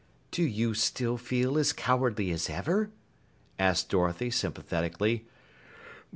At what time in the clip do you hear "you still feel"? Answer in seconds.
0.41-1.59